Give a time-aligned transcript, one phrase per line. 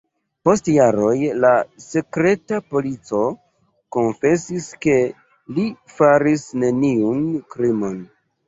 [0.47, 1.51] Post jaroj la
[1.83, 3.21] sekreta polico
[3.97, 4.97] konfesis, ke
[5.59, 8.05] li faris neniun krimon.